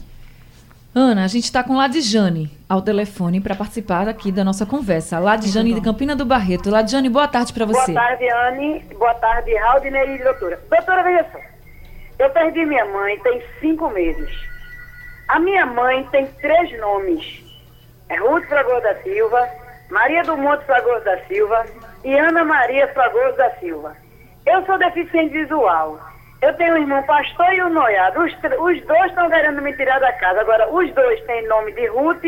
Ana, 0.93 1.23
a 1.23 1.27
gente 1.27 1.45
está 1.45 1.63
com 1.63 1.77
Ladjane 1.77 2.51
ao 2.67 2.81
telefone 2.81 3.39
para 3.39 3.55
participar 3.55 4.09
aqui 4.09 4.33
da 4.33 4.43
nossa 4.43 4.65
conversa. 4.65 5.17
Ladjane 5.17 5.73
de 5.73 5.79
Campina 5.79 6.13
do 6.13 6.25
Barreto. 6.25 6.69
Ladjane, 6.69 7.07
boa 7.07 7.25
tarde 7.25 7.53
para 7.53 7.65
você. 7.65 7.93
Boa 7.93 8.05
tarde, 8.05 8.29
Anne. 8.29 8.79
Boa 8.99 9.13
tarde, 9.13 9.55
Raudinei 9.55 10.15
e 10.15 10.21
doutora. 10.21 10.59
Doutora, 10.69 11.03
veja 11.03 11.25
só. 11.31 11.39
Eu 12.19 12.29
perdi 12.31 12.65
minha 12.65 12.83
mãe 12.83 13.17
tem 13.19 13.41
cinco 13.61 13.89
meses. 13.91 14.29
A 15.29 15.39
minha 15.39 15.65
mãe 15.65 16.05
tem 16.11 16.27
três 16.41 16.77
nomes. 16.81 17.41
É 18.09 18.17
Ruth 18.17 18.43
Fragoso 18.49 18.81
da 18.81 18.95
Silva, 19.03 19.47
Maria 19.89 20.21
do 20.23 20.35
Monte 20.35 20.65
Fragoso 20.65 21.05
da 21.05 21.17
Silva 21.27 21.65
e 22.03 22.13
Ana 22.13 22.43
Maria 22.43 22.89
Fragoso 22.89 23.37
da 23.37 23.49
Silva. 23.51 24.02
Eu 24.45 24.65
sou 24.65 24.77
deficiente 24.77 25.33
visual. 25.33 25.99
Eu 26.41 26.53
tenho 26.55 26.73
um 26.73 26.77
irmão 26.77 27.01
pastor 27.03 27.53
e 27.53 27.63
um 27.63 27.69
noiado. 27.69 28.21
Os, 28.21 28.33
os 28.33 28.85
dois 28.85 29.05
estão 29.05 29.29
querendo 29.29 29.61
me 29.61 29.73
tirar 29.73 29.99
da 29.99 30.11
casa. 30.13 30.41
Agora, 30.41 30.69
os 30.69 30.93
dois 30.93 31.21
têm 31.21 31.47
nome 31.47 31.71
de 31.71 31.87
Ruth 31.87 32.23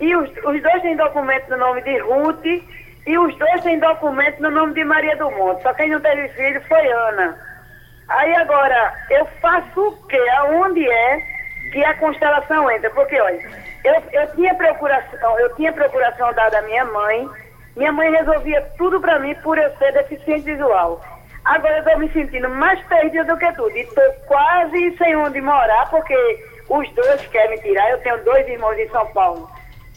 e 0.00 0.16
os, 0.16 0.28
os 0.28 0.62
dois 0.62 0.82
têm 0.82 0.96
documento 0.96 1.48
no 1.48 1.56
nome 1.56 1.80
de 1.80 1.98
Ruth 2.00 2.44
e 2.44 3.18
os 3.18 3.34
dois 3.38 3.62
têm 3.62 3.78
documento 3.78 4.42
no 4.42 4.50
nome 4.50 4.74
de 4.74 4.84
Maria 4.84 5.16
do 5.16 5.30
Monte. 5.30 5.62
Só 5.62 5.72
quem 5.72 5.88
não 5.88 6.00
teve 6.00 6.28
filho 6.28 6.60
foi 6.68 6.86
Ana. 6.86 7.38
Aí 8.08 8.34
agora, 8.36 8.92
eu 9.08 9.24
faço 9.40 9.80
o 9.80 10.06
quê? 10.06 10.20
Aonde 10.36 10.86
é 10.86 11.22
que 11.72 11.82
a 11.82 11.94
constelação 11.94 12.70
entra? 12.70 12.90
Porque, 12.90 13.18
olha, 13.18 13.40
eu, 13.82 13.94
eu 14.12 14.34
tinha 14.34 14.54
procuração, 14.54 15.38
eu 15.38 15.54
tinha 15.56 15.72
procuração 15.72 16.30
dada 16.34 16.58
à 16.58 16.62
minha 16.62 16.84
mãe. 16.84 17.30
Minha 17.74 17.92
mãe 17.92 18.10
resolvia 18.10 18.60
tudo 18.76 19.00
para 19.00 19.18
mim 19.18 19.34
por 19.36 19.56
eu 19.56 19.74
ser 19.78 19.92
deficiente 19.92 20.42
visual. 20.42 21.00
Agora 21.44 21.74
eu 21.74 21.78
estou 21.80 21.98
me 21.98 22.10
sentindo 22.12 22.48
mais 22.48 22.80
perdida 22.86 23.24
do 23.24 23.36
que 23.36 23.52
tudo. 23.52 23.76
E 23.76 23.80
estou 23.80 24.04
quase 24.26 24.96
sem 24.96 25.14
onde 25.16 25.40
morar, 25.40 25.90
porque 25.90 26.14
os 26.68 26.90
dois 26.92 27.26
querem 27.26 27.56
me 27.56 27.62
tirar. 27.62 27.90
Eu 27.90 28.00
tenho 28.00 28.24
dois 28.24 28.48
irmãos 28.48 28.78
em 28.78 28.88
São 28.88 29.06
Paulo, 29.08 29.48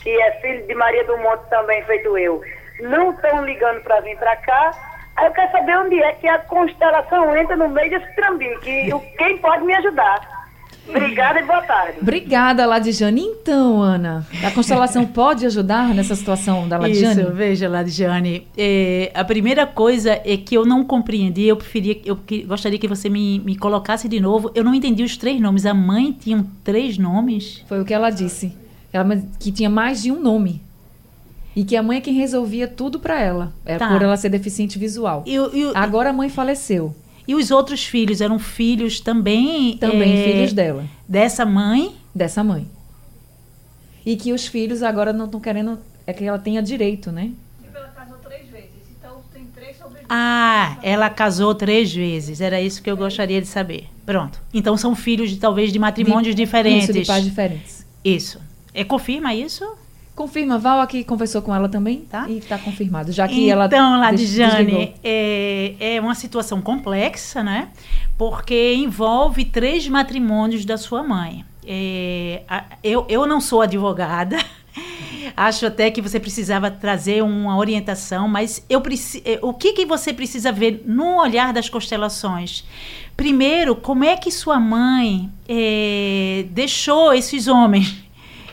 que 0.02 0.10
é 0.10 0.32
filho 0.42 0.68
de 0.68 0.76
Maria 0.76 1.06
do 1.06 1.18
Monte 1.18 1.48
também, 1.50 1.84
feito 1.84 2.18
eu. 2.18 2.42
Não 2.82 3.12
estão 3.12 3.46
ligando 3.46 3.82
para 3.82 4.02
vir 4.02 4.18
para 4.18 4.36
cá. 4.38 4.72
Aí 5.16 5.26
eu 5.26 5.32
quero 5.32 5.52
saber 5.52 5.78
onde 5.78 6.04
é 6.04 6.12
que 6.14 6.28
a 6.28 6.38
constelação 6.40 7.36
entra 7.36 7.56
no 7.56 7.70
meio 7.70 7.90
desse 7.90 8.14
trambique. 8.16 8.92
Quem 9.18 9.38
pode 9.40 9.64
me 9.64 9.74
ajudar? 9.76 10.37
Obrigada 10.88 11.40
e 11.40 11.46
boa 11.46 11.62
tarde. 11.62 12.00
Obrigada, 12.02 12.66
Ladjane. 12.66 13.22
Então, 13.22 13.82
Ana, 13.82 14.26
a 14.44 14.52
constelação 14.52 15.06
pode 15.08 15.46
ajudar 15.46 15.94
nessa 15.94 16.16
situação 16.16 16.68
da 16.68 16.78
Ladjane? 16.78 17.22
Isso, 17.22 17.32
veja, 17.34 17.70
Ladjane. 17.70 18.48
É, 18.58 19.12
a 19.14 19.24
primeira 19.24 19.66
coisa 19.66 20.20
é 20.24 20.38
que 20.38 20.56
eu 20.56 20.66
não 20.66 20.84
compreendi, 20.84 21.44
eu 21.44 21.58
preferia, 21.58 22.00
eu 22.06 22.16
que, 22.16 22.44
gostaria 22.44 22.80
que 22.80 22.88
você 22.88 23.10
me, 23.10 23.40
me 23.40 23.56
colocasse 23.56 24.08
de 24.08 24.20
novo. 24.20 24.52
Eu 24.56 24.64
não 24.64 24.74
entendi 24.74 25.04
os 25.04 25.18
três 25.18 25.40
nomes. 25.40 25.66
A 25.66 25.74
mãe 25.74 26.12
tinha 26.12 26.46
três 26.64 26.98
nomes? 26.98 27.64
Foi 27.68 27.82
o 27.82 27.86
que 27.86 27.94
ela 27.94 28.10
disse. 28.10 28.56
Ela 28.92 29.22
que 29.40 29.52
tinha 29.52 29.70
mais 29.70 30.02
de 30.02 30.12
um 30.12 30.20
nome. 30.22 30.62
E 31.56 31.64
que 31.64 31.76
a 31.76 31.82
mãe 31.82 31.98
é 31.98 32.02
quem 32.02 32.14
resolvia 32.14 32.68
tudo 32.68 33.00
para 33.00 33.20
ela, 33.20 33.52
é 33.66 33.78
tá. 33.78 33.88
por 33.90 34.00
ela 34.04 34.16
ser 34.16 34.30
deficiente 34.30 34.78
visual. 34.78 35.24
E, 35.26 35.34
e, 35.34 35.72
Agora 35.74 36.12
a 36.12 36.14
mãe 36.14 36.30
faleceu. 36.30 36.96
E 37.28 37.36
os 37.36 37.52
outros 37.52 37.86
filhos 37.86 38.22
eram 38.22 38.40
filhos 38.40 39.00
também. 39.02 39.78
Também 39.78 40.18
é, 40.18 40.24
filhos 40.24 40.54
dela. 40.54 40.86
Dessa 41.08 41.46
mãe? 41.46 41.96
Dessa 42.16 42.44
mãe. 42.44 42.68
E 44.06 44.16
que 44.16 44.32
os 44.32 44.48
filhos 44.48 44.82
agora 44.82 45.12
não 45.12 45.26
estão 45.26 45.40
querendo. 45.40 45.78
É 46.06 46.14
que 46.14 46.24
ela 46.24 46.40
tenha 46.40 46.64
direito, 46.64 47.12
né? 47.12 47.32
Ela 47.76 47.90
casou 47.90 48.18
três 48.20 48.48
vezes. 48.50 48.70
Então 48.98 49.22
tem 49.34 49.46
três 49.54 49.76
sobreviventes. 49.76 50.08
Ah, 50.10 50.78
ela 50.82 51.10
casou 51.10 51.54
três 51.54 51.94
vezes. 51.94 52.40
Era 52.40 52.62
isso 52.62 52.82
que 52.82 52.90
eu 52.90 52.96
gostaria 52.96 53.42
de 53.42 53.48
saber. 53.48 53.90
Pronto. 54.06 54.42
Então 54.54 54.78
são 54.78 54.96
filhos 54.96 55.30
de 55.30 55.36
talvez 55.36 55.74
de 55.74 55.80
matrimônios 55.80 56.34
de, 56.34 56.42
diferentes. 56.42 56.88
Isso, 56.88 57.00
de 57.00 57.06
pais 57.06 57.26
diferentes. 57.26 57.86
Isso. 58.06 58.40
É, 58.74 58.86
confirma 58.86 59.36
isso? 59.36 59.66
Confirma, 60.18 60.58
Val 60.58 60.82
aqui 60.82 61.04
conversou 61.04 61.44
com 61.44 61.54
ela 61.54 61.70
também, 61.70 62.00
tá? 62.00 62.28
E 62.28 62.40
está 62.40 62.58
confirmado, 62.58 63.12
já 63.12 63.28
que 63.28 63.36
então, 63.36 63.52
ela 63.52 63.66
Então, 63.68 64.00
Ladjane, 64.00 64.96
é, 65.04 65.76
é 65.80 66.02
uma 66.02 66.16
situação 66.16 66.60
complexa, 66.60 67.44
né? 67.44 67.68
Porque 68.18 68.74
envolve 68.74 69.46
três 69.46 69.88
matrimônios 69.88 70.66
da 70.66 70.76
sua 70.76 71.04
mãe. 71.04 71.46
É, 71.64 72.42
eu, 72.84 73.06
eu 73.08 73.28
não 73.28 73.40
sou 73.40 73.62
advogada, 73.62 74.38
acho 75.38 75.68
até 75.68 75.92
que 75.92 76.02
você 76.02 76.20
precisava 76.20 76.72
trazer 76.72 77.22
uma 77.22 77.56
orientação, 77.56 78.28
mas 78.28 78.66
eu 78.68 78.82
é, 79.24 79.38
o 79.44 79.54
que, 79.54 79.74
que 79.74 79.86
você 79.86 80.12
precisa 80.12 80.52
ver 80.52 80.82
no 80.84 81.22
olhar 81.22 81.54
das 81.54 81.70
constelações? 81.70 82.66
Primeiro, 83.16 83.76
como 83.76 84.04
é 84.04 84.18
que 84.18 84.32
sua 84.32 84.60
mãe 84.60 85.30
é, 85.48 86.48
deixou 86.50 87.14
esses 87.14 87.48
homens 87.48 88.07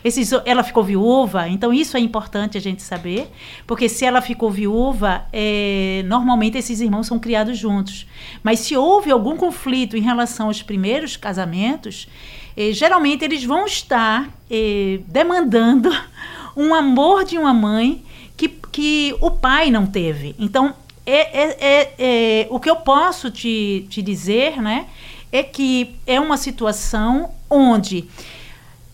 esses, 0.05 0.31
ela 0.45 0.63
ficou 0.63 0.85
viúva, 0.85 1.49
então 1.49 1.73
isso 1.73 1.97
é 1.97 2.01
importante 2.01 2.59
a 2.59 2.61
gente 2.61 2.83
saber, 2.83 3.27
porque 3.67 3.89
se 3.89 4.05
ela 4.05 4.21
ficou 4.21 4.51
viúva, 4.51 5.25
é, 5.33 6.05
normalmente 6.05 6.59
esses 6.59 6.83
irmãos 6.83 7.07
são 7.07 7.19
criados 7.19 7.57
juntos. 7.57 8.07
Mas 8.43 8.61
se 8.61 8.77
houve 8.77 9.11
algum 9.11 9.35
conflito 9.35 9.97
em 9.97 10.03
relação 10.03 10.49
aos 10.49 10.63
primeiros 10.63 11.17
casamentos, 11.17 12.07
é, 12.55 12.71
geralmente 12.71 13.25
eles 13.25 13.45
vão 13.45 13.65
estar 13.65 14.29
é, 14.51 15.01
demandando 15.09 15.91
um 16.55 16.75
amor 16.75 17.25
de 17.25 17.39
uma 17.39 17.55
mãe 17.55 18.05
que, 18.37 18.49
que 18.49 19.17
o 19.23 19.31
pai 19.31 19.71
não 19.71 19.87
teve. 19.87 20.37
Então, 20.39 20.75
é, 21.07 21.43
é, 21.43 21.57
é, 21.61 21.95
é, 21.99 22.47
o 22.51 22.61
que 22.61 22.69
eu 22.69 22.77
posso 22.77 23.31
te, 23.31 23.87
te 23.89 24.03
dizer, 24.03 24.61
né, 24.61 24.87
é 25.33 25.43
que 25.43 25.97
é 26.07 26.21
uma 26.21 26.37
situação 26.37 27.31
onde 27.49 28.07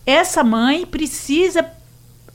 essa 0.05 0.43
mãe 0.43 0.85
precisa 0.85 1.65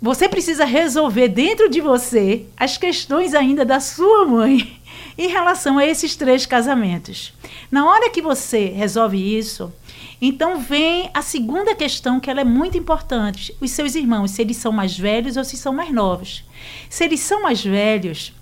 você 0.00 0.28
precisa 0.28 0.64
resolver 0.64 1.28
dentro 1.28 1.70
de 1.70 1.80
você 1.80 2.44
as 2.56 2.76
questões 2.76 3.35
ainda 3.35 3.64
da 3.64 3.80
sua 3.80 4.26
mãe 4.26 4.78
em 5.16 5.28
relação 5.28 5.78
a 5.78 5.87
esses 5.87 6.14
três 6.14 6.44
casamentos. 6.44 7.32
Na 7.70 7.88
hora 7.88 8.11
que 8.11 8.20
você 8.20 8.66
resolve 8.66 9.16
isso, 9.16 9.73
então 10.20 10.61
vem 10.61 11.11
a 11.14 11.23
segunda 11.23 11.75
questão 11.75 12.20
que 12.20 12.30
ela 12.30 12.42
é 12.42 12.44
muito 12.44 12.76
importante. 12.76 13.56
Os 13.61 13.70
seus 13.70 13.94
irmãos, 13.94 14.32
se 14.32 14.42
eles 14.42 14.58
são 14.58 14.70
mais 14.70 14.96
velhos 14.96 15.37
ou 15.37 15.44
se 15.44 15.56
são 15.56 15.73
mais 15.73 15.90
novos. 15.90 16.44
Se 16.90 17.04
eles 17.04 17.20
são 17.20 17.42
mais 17.42 17.64
velhos, 17.64 18.32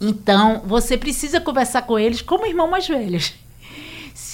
então 0.00 0.62
você 0.66 0.96
precisa 0.96 1.40
conversar 1.40 1.82
com 1.82 1.98
eles 1.98 2.20
como 2.20 2.46
irmão 2.46 2.68
mais 2.68 2.86
velhos. 2.86 3.34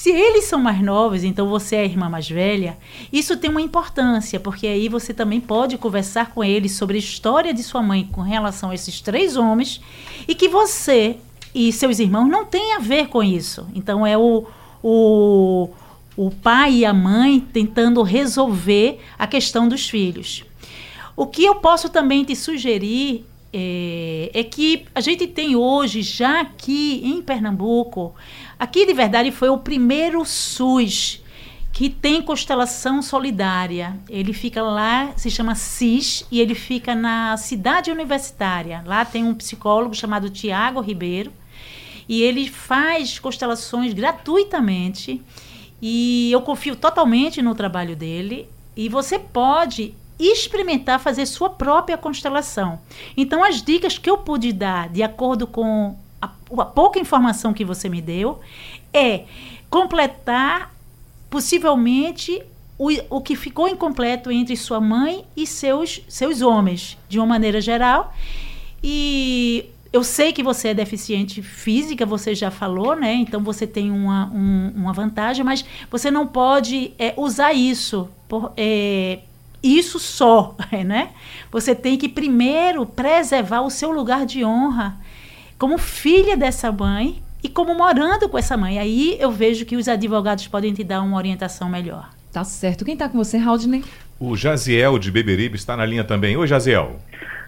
Se 0.00 0.08
eles 0.08 0.46
são 0.46 0.58
mais 0.58 0.80
novos, 0.80 1.24
então 1.24 1.46
você 1.46 1.76
é 1.76 1.80
a 1.80 1.84
irmã 1.84 2.08
mais 2.08 2.26
velha, 2.26 2.78
isso 3.12 3.36
tem 3.36 3.50
uma 3.50 3.60
importância, 3.60 4.40
porque 4.40 4.66
aí 4.66 4.88
você 4.88 5.12
também 5.12 5.38
pode 5.38 5.76
conversar 5.76 6.30
com 6.30 6.42
eles 6.42 6.72
sobre 6.72 6.96
a 6.96 6.98
história 6.98 7.52
de 7.52 7.62
sua 7.62 7.82
mãe 7.82 8.08
com 8.10 8.22
relação 8.22 8.70
a 8.70 8.74
esses 8.74 9.02
três 9.02 9.36
homens 9.36 9.78
e 10.26 10.34
que 10.34 10.48
você 10.48 11.18
e 11.54 11.70
seus 11.70 11.98
irmãos 11.98 12.30
não 12.30 12.46
têm 12.46 12.72
a 12.72 12.78
ver 12.78 13.08
com 13.08 13.22
isso. 13.22 13.66
Então 13.74 14.06
é 14.06 14.16
o, 14.16 14.46
o, 14.82 15.68
o 16.16 16.30
pai 16.30 16.76
e 16.76 16.84
a 16.86 16.94
mãe 16.94 17.38
tentando 17.38 18.02
resolver 18.02 19.00
a 19.18 19.26
questão 19.26 19.68
dos 19.68 19.86
filhos. 19.86 20.46
O 21.14 21.26
que 21.26 21.44
eu 21.44 21.56
posso 21.56 21.90
também 21.90 22.24
te 22.24 22.34
sugerir 22.34 23.26
é, 23.52 24.30
é, 24.32 24.44
que 24.44 24.84
a 24.94 25.00
gente 25.00 25.26
tem 25.26 25.56
hoje, 25.56 26.02
já 26.02 26.40
aqui 26.40 27.00
em 27.04 27.20
Pernambuco, 27.20 28.14
aqui 28.58 28.86
de 28.86 28.92
verdade 28.92 29.30
foi 29.30 29.48
o 29.48 29.58
primeiro 29.58 30.24
SUS 30.24 31.22
que 31.72 31.88
tem 31.88 32.20
constelação 32.20 33.00
solidária. 33.00 33.98
Ele 34.08 34.32
fica 34.32 34.62
lá, 34.62 35.12
se 35.16 35.30
chama 35.30 35.54
CIS, 35.54 36.26
e 36.30 36.40
ele 36.40 36.54
fica 36.54 36.94
na 36.94 37.36
cidade 37.36 37.90
universitária. 37.90 38.82
Lá 38.86 39.04
tem 39.04 39.24
um 39.24 39.34
psicólogo 39.34 39.94
chamado 39.94 40.28
Tiago 40.28 40.80
Ribeiro, 40.80 41.32
e 42.08 42.22
ele 42.22 42.48
faz 42.48 43.18
constelações 43.18 43.94
gratuitamente. 43.94 45.22
E 45.80 46.30
eu 46.32 46.42
confio 46.42 46.76
totalmente 46.76 47.40
no 47.40 47.54
trabalho 47.54 47.96
dele. 47.96 48.48
E 48.76 48.88
você 48.88 49.18
pode 49.18 49.94
experimentar 50.26 51.00
fazer 51.00 51.26
sua 51.26 51.50
própria 51.50 51.96
constelação. 51.96 52.80
Então, 53.16 53.42
as 53.42 53.62
dicas 53.62 53.98
que 53.98 54.10
eu 54.10 54.18
pude 54.18 54.52
dar, 54.52 54.88
de 54.88 55.02
acordo 55.02 55.46
com 55.46 55.96
a, 56.20 56.30
a 56.58 56.64
pouca 56.64 56.98
informação 56.98 57.52
que 57.52 57.64
você 57.64 57.88
me 57.88 58.00
deu, 58.00 58.40
é 58.92 59.24
completar 59.68 60.74
possivelmente 61.30 62.42
o, 62.76 62.88
o 63.10 63.20
que 63.20 63.36
ficou 63.36 63.68
incompleto 63.68 64.30
entre 64.30 64.56
sua 64.56 64.80
mãe 64.80 65.24
e 65.36 65.46
seus, 65.46 66.00
seus 66.08 66.40
homens, 66.40 66.98
de 67.08 67.18
uma 67.18 67.26
maneira 67.26 67.60
geral. 67.60 68.14
E 68.82 69.66
eu 69.92 70.02
sei 70.02 70.32
que 70.32 70.42
você 70.42 70.68
é 70.68 70.74
deficiente 70.74 71.42
física, 71.42 72.06
você 72.06 72.34
já 72.34 72.50
falou, 72.50 72.96
né? 72.96 73.12
Então 73.14 73.42
você 73.42 73.66
tem 73.66 73.90
uma, 73.90 74.26
um, 74.32 74.72
uma 74.76 74.92
vantagem, 74.92 75.44
mas 75.44 75.64
você 75.90 76.10
não 76.10 76.26
pode 76.26 76.92
é, 76.98 77.12
usar 77.16 77.52
isso, 77.52 78.08
por, 78.28 78.52
é, 78.56 79.20
isso 79.62 79.98
só, 79.98 80.54
né? 80.84 81.10
Você 81.50 81.74
tem 81.74 81.96
que 81.96 82.08
primeiro 82.08 82.86
preservar 82.86 83.62
o 83.62 83.70
seu 83.70 83.90
lugar 83.90 84.24
de 84.24 84.44
honra 84.44 84.96
como 85.58 85.76
filha 85.76 86.36
dessa 86.36 86.72
mãe 86.72 87.22
e 87.42 87.48
como 87.48 87.74
morando 87.74 88.28
com 88.28 88.38
essa 88.38 88.56
mãe. 88.56 88.78
Aí 88.78 89.16
eu 89.20 89.30
vejo 89.30 89.64
que 89.66 89.76
os 89.76 89.88
advogados 89.88 90.46
podem 90.48 90.72
te 90.72 90.84
dar 90.84 91.02
uma 91.02 91.16
orientação 91.16 91.68
melhor. 91.68 92.08
Tá 92.32 92.44
certo. 92.44 92.84
Quem 92.84 92.94
está 92.94 93.08
com 93.08 93.18
você, 93.18 93.36
Raudney? 93.36 93.84
O 94.18 94.36
Jaziel 94.36 94.98
de 94.98 95.10
Beberibe 95.10 95.56
está 95.56 95.76
na 95.76 95.84
linha 95.84 96.04
também. 96.04 96.36
Oi, 96.36 96.46
Jaziel. 96.46 96.96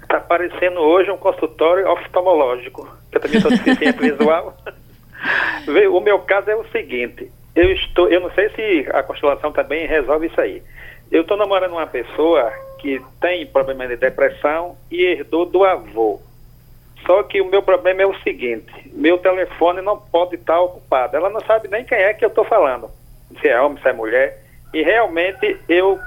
Está 0.02 0.16
aparecendo 0.16 0.80
hoje 0.80 1.10
um 1.10 1.16
consultório 1.16 1.88
oftalmológico. 1.88 2.88
Eu 3.12 3.20
também 3.20 3.40
sou 3.40 3.50
deficiente 3.50 3.98
visual. 3.98 4.56
o 5.92 6.00
meu 6.00 6.18
caso 6.20 6.50
é 6.50 6.56
o 6.56 6.64
seguinte. 6.70 7.30
Eu 7.54 7.70
estou, 7.72 8.08
eu 8.08 8.20
não 8.20 8.30
sei 8.32 8.48
se 8.50 8.90
a 8.92 9.02
constelação 9.02 9.52
também 9.52 9.86
resolve 9.86 10.26
isso 10.26 10.40
aí. 10.40 10.62
Eu 11.12 11.20
estou 11.20 11.36
namorando 11.36 11.72
uma 11.72 11.86
pessoa 11.86 12.50
que 12.78 12.98
tem 13.20 13.44
problema 13.44 13.86
de 13.86 13.96
depressão 13.96 14.78
e 14.90 15.04
herdou 15.04 15.44
do 15.44 15.62
avô. 15.62 16.18
Só 17.06 17.22
que 17.22 17.38
o 17.38 17.44
meu 17.44 17.62
problema 17.62 18.00
é 18.00 18.06
o 18.06 18.18
seguinte: 18.20 18.72
meu 18.94 19.18
telefone 19.18 19.82
não 19.82 19.98
pode 19.98 20.36
estar 20.36 20.58
ocupado. 20.58 21.14
Ela 21.14 21.28
não 21.28 21.40
sabe 21.42 21.68
nem 21.68 21.84
quem 21.84 21.98
é 21.98 22.14
que 22.14 22.24
eu 22.24 22.30
estou 22.30 22.44
falando, 22.44 22.90
se 23.38 23.46
é 23.46 23.60
homem, 23.60 23.80
se 23.82 23.88
é 23.90 23.92
mulher. 23.92 24.42
E 24.72 24.82
realmente 24.82 25.60
eu, 25.68 25.98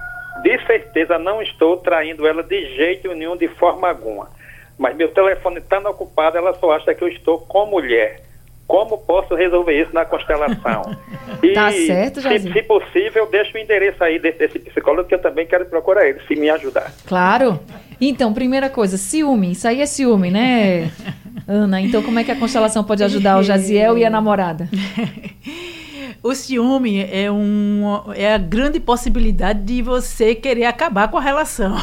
de 0.41 0.65
certeza, 0.65 1.19
não 1.19 1.39
estou 1.39 1.77
traindo 1.77 2.25
ela 2.25 2.41
de 2.41 2.75
jeito 2.75 3.13
nenhum, 3.13 3.37
de 3.37 3.47
forma 3.47 3.87
alguma. 3.87 4.27
Mas 4.75 4.95
meu 4.95 5.09
telefone 5.09 5.59
estando 5.59 5.87
ocupado, 5.87 6.35
ela 6.35 6.55
só 6.55 6.71
acha 6.71 6.95
que 6.95 7.03
eu 7.03 7.09
estou 7.09 7.39
com 7.41 7.67
mulher. 7.67 8.21
Como 8.67 8.97
posso 8.97 9.35
resolver 9.35 9.79
isso 9.79 9.93
na 9.93 10.05
constelação? 10.05 10.81
E, 11.41 11.53
tá 11.53 11.71
certo, 11.71 12.21
se, 12.21 12.39
se, 12.39 12.61
possível, 12.63 13.27
deixa 13.29 13.57
o 13.57 13.61
endereço 13.61 14.03
aí 14.03 14.17
desse, 14.19 14.37
desse, 14.37 14.59
psicólogo 14.59 15.07
que 15.07 15.13
eu 15.13 15.21
também 15.21 15.45
quero 15.45 15.65
procurar 15.65 16.07
ele, 16.07 16.19
se 16.27 16.35
me 16.35 16.49
ajudar. 16.49 16.93
Claro. 17.05 17.59
Então, 17.99 18.33
primeira 18.33 18.69
coisa, 18.69 18.95
ciúme. 18.97 19.51
Isso 19.51 19.67
aí 19.67 19.81
é 19.81 19.85
ciúme, 19.85 20.31
né, 20.31 20.91
Ana? 21.47 21.81
Então, 21.81 22.01
como 22.01 22.19
é 22.19 22.23
que 22.23 22.31
a 22.31 22.35
constelação 22.35 22.83
pode 22.83 23.03
ajudar 23.03 23.37
o 23.37 23.43
Jaziel 23.43 23.97
e 23.97 24.05
a 24.05 24.09
namorada? 24.09 24.69
O 26.25 26.33
ciúme 26.33 27.07
é, 27.11 27.31
um, 27.31 27.83
é 28.15 28.33
a 28.33 28.39
grande 28.39 28.79
possibilidade 28.79 29.61
de 29.61 29.83
você 29.83 30.33
querer 30.33 30.65
acabar 30.65 31.07
com 31.07 31.19
a 31.19 31.21
relação. 31.21 31.77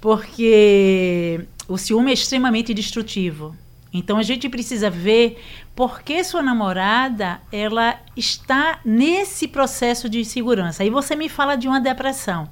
Porque 0.00 1.38
o 1.68 1.76
ciúme 1.76 2.12
é 2.12 2.14
extremamente 2.14 2.72
destrutivo. 2.72 3.54
Então 3.94 4.18
a 4.18 4.22
gente 4.24 4.48
precisa 4.48 4.90
ver 4.90 5.40
por 5.76 6.02
que 6.02 6.24
sua 6.24 6.42
namorada 6.42 7.40
ela 7.52 7.96
está 8.16 8.80
nesse 8.84 9.46
processo 9.46 10.08
de 10.08 10.18
insegurança. 10.18 10.82
Aí 10.82 10.90
você 10.90 11.14
me 11.14 11.28
fala 11.28 11.54
de 11.54 11.68
uma 11.68 11.80
depressão. 11.80 12.50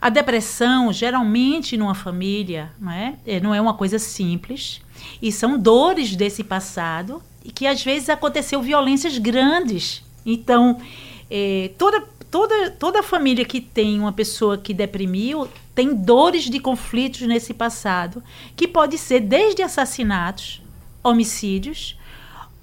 A 0.00 0.08
depressão, 0.08 0.92
geralmente 0.92 1.76
numa 1.76 1.94
família, 1.94 2.70
não 2.78 2.92
é, 2.92 3.14
é 3.26 3.40
não 3.40 3.54
é 3.54 3.60
uma 3.60 3.74
coisa 3.74 3.98
simples. 3.98 4.80
E 5.20 5.32
são 5.32 5.58
dores 5.58 6.14
desse 6.14 6.44
passado 6.44 7.20
e 7.44 7.50
que 7.50 7.66
às 7.66 7.82
vezes 7.82 8.08
aconteceu 8.08 8.62
violências 8.62 9.18
grandes. 9.18 10.02
Então, 10.24 10.80
é, 11.28 11.72
toda, 11.76 12.04
toda, 12.30 12.70
toda 12.70 13.02
família 13.02 13.44
que 13.44 13.60
tem 13.60 13.98
uma 13.98 14.12
pessoa 14.12 14.56
que 14.56 14.72
deprimiu 14.72 15.48
tem 15.74 15.94
dores 15.94 16.44
de 16.44 16.60
conflitos 16.60 17.22
nesse 17.22 17.54
passado, 17.54 18.22
que 18.56 18.68
pode 18.68 18.98
ser 18.98 19.20
desde 19.20 19.62
assassinatos, 19.62 20.62
homicídios, 21.02 21.98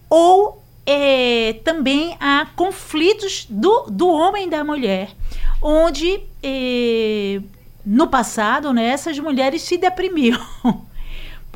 ou 0.10 0.64
é, 0.86 1.54
também 1.64 2.16
há 2.20 2.48
conflitos 2.56 3.46
do, 3.50 3.88
do 3.90 4.08
homem 4.08 4.48
e 4.48 4.50
da 4.50 4.64
mulher, 4.64 5.10
onde 5.62 6.22
é, 6.42 7.42
no 7.86 8.08
passado 8.08 8.72
né, 8.72 8.86
essas 8.88 9.18
mulheres 9.20 9.62
se 9.64 9.78
deprimiam 9.78 10.40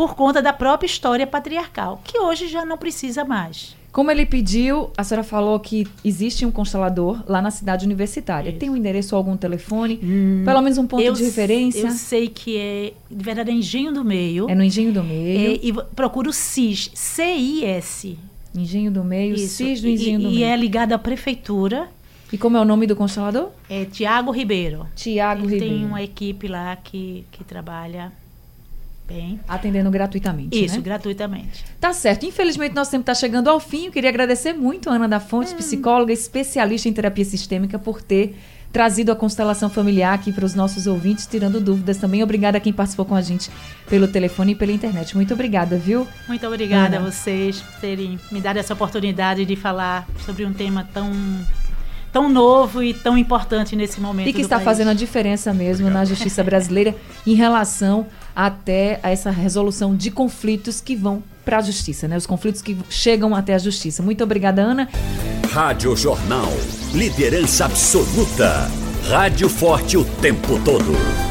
por 0.02 0.16
conta 0.16 0.42
da 0.42 0.52
própria 0.52 0.88
história 0.88 1.28
patriarcal, 1.28 2.02
que 2.04 2.18
hoje 2.18 2.48
já 2.48 2.66
não 2.66 2.76
precisa 2.76 3.24
mais. 3.24 3.76
Como 3.92 4.10
ele 4.10 4.26
pediu, 4.26 4.90
a 4.98 5.04
senhora 5.04 5.24
falou 5.24 5.60
que 5.60 5.86
existe 6.04 6.44
um 6.44 6.50
constelador 6.50 7.24
lá 7.28 7.40
na 7.40 7.52
cidade 7.52 7.86
universitária. 7.86 8.50
Isso. 8.50 8.58
Tem 8.58 8.68
um 8.68 8.76
endereço 8.76 9.14
ou 9.14 9.18
algum 9.18 9.38
telefone? 9.38 10.00
Hum, 10.02 10.42
pelo 10.44 10.60
menos 10.60 10.80
um 10.80 10.88
ponto 10.88 11.04
eu, 11.04 11.14
de 11.14 11.24
referência? 11.24 11.86
Eu 11.86 11.92
sei 11.92 12.28
que 12.28 12.58
é, 12.58 12.94
de 13.12 13.24
verdade, 13.24 13.52
é 13.52 13.54
Engenho 13.54 13.94
do 13.94 14.04
Meio. 14.04 14.50
É 14.50 14.56
no 14.56 14.64
Engenho 14.64 14.92
do 14.92 15.04
Meio. 15.04 15.52
É, 15.52 15.60
e 15.62 15.72
procura 15.96 16.30
o 16.30 16.34
CIS, 16.34 16.90
C-I-S. 16.96 18.18
Engenho 18.56 18.90
do 18.90 19.04
Meio, 19.04 19.36
Isso. 19.36 19.58
CIS 19.58 19.82
do 19.82 19.88
Engenho 19.88 20.20
e, 20.20 20.24
do 20.24 20.30
Meio. 20.30 20.40
E 20.40 20.44
é 20.44 20.56
ligado 20.56 20.94
à 20.94 20.98
prefeitura. 20.98 21.90
E 22.34 22.40
como 22.40 22.58
é 22.58 22.60
o 22.60 22.66
nome 22.66 22.88
do 22.88 22.96
constelador? 22.96 23.50
É 23.70 23.86
Tiago 23.86 24.32
Ribeiro. 24.32 24.88
Tiago 24.96 25.44
Ribeiro. 25.44 25.66
Tem 25.66 25.86
uma 25.86 26.02
equipe 26.02 26.48
lá 26.48 26.76
que, 26.76 27.24
que 27.32 27.44
trabalha 27.44 28.12
Bem. 29.12 29.40
Atendendo 29.48 29.90
gratuitamente. 29.92 30.64
Isso, 30.64 30.76
né? 30.76 30.82
gratuitamente. 30.82 31.66
Tá 31.80 31.94
certo. 31.94 32.26
Infelizmente, 32.26 32.74
nosso 32.74 32.92
tempo 32.92 33.02
está 33.02 33.14
chegando 33.14 33.50
ao 33.50 33.60
fim. 33.60 33.88
Eu 33.88 33.92
queria 33.92 34.10
agradecer 34.10 34.54
muito 34.54 34.90
a 34.90 34.94
Ana 34.94 35.08
da 35.08 35.20
Fonte, 35.20 35.54
hum. 35.54 35.58
psicóloga, 35.58 36.14
especialista 36.14 36.88
em 36.88 36.94
terapia 36.94 37.26
sistêmica, 37.26 37.78
por 37.78 38.02
ter 38.02 38.36
trazido 38.72 39.12
a 39.12 39.16
constelação 39.16 39.70
familiar 39.70 40.14
aqui 40.14 40.32
para 40.32 40.46
os 40.46 40.56
nossos 40.56 40.88
ouvintes, 40.88 41.28
tirando 41.28 41.60
dúvidas 41.60 41.98
também. 41.98 42.24
Obrigada 42.24 42.58
a 42.58 42.62
quem 42.62 42.72
participou 42.72 43.06
com 43.06 43.16
a 43.16 43.22
gente 43.22 43.52
pelo 43.90 44.08
telefone 44.08 44.54
e 44.54 44.56
pela 44.56 44.72
internet. 44.72 45.16
Muito 45.16 45.34
obrigada, 45.34 45.78
viu? 45.78 46.08
Muito 46.28 46.48
obrigada 46.48 46.98
Ana. 46.98 47.08
a 47.08 47.12
vocês 47.12 47.60
por 47.60 47.82
terem 47.82 48.18
me 48.32 48.40
dado 48.40 48.58
essa 48.58 48.74
oportunidade 48.74 49.46
de 49.46 49.56
falar 49.56 50.08
sobre 50.26 50.46
um 50.46 50.54
tema 50.54 50.88
tão 50.94 51.12
tão 52.12 52.28
novo 52.28 52.84
e 52.84 52.94
tão 52.94 53.18
importante 53.18 53.76
nesse 53.76 54.02
momento. 54.02 54.28
E 54.28 54.34
que 54.34 54.42
está 54.42 54.58
país. 54.58 54.66
fazendo 54.66 54.90
a 54.90 54.94
diferença 54.94 55.54
mesmo 55.54 55.88
Obrigado. 55.88 56.02
na 56.02 56.06
justiça 56.06 56.44
brasileira 56.44 56.94
em 57.26 57.34
relação 57.34 58.06
até 58.36 59.00
essa 59.04 59.30
resolução 59.30 59.96
de 59.96 60.12
conflitos 60.12 60.82
que 60.82 60.96
vão 60.96 61.24
para 61.44 61.58
a 61.58 61.62
justiça, 61.62 62.08
né? 62.08 62.18
Os 62.18 62.26
conflitos 62.26 62.62
que 62.62 62.78
chegam 62.90 63.36
até 63.36 63.54
a 63.54 63.58
justiça. 63.58 64.04
Muito 64.04 64.24
obrigada, 64.24 64.62
Ana. 64.62 64.90
Rádio 65.52 65.96
Jornal. 65.96 66.52
Liderança 66.94 67.66
absoluta. 67.66 68.70
Rádio 69.10 69.50
forte 69.50 69.98
o 69.98 70.06
tempo 70.06 70.60
todo. 70.64 71.31